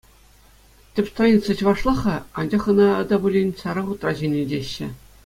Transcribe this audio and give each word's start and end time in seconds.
Тӗп 0.93 1.05
страница 1.11 1.51
чӑвашлах-ха, 1.57 2.15
анчах 2.39 2.63
ӑна 2.71 2.89
та 3.09 3.15
пулин 3.27 3.49
сайра-хутра 3.61 4.11
ҫӗнетеҫҫӗ. 4.23 4.87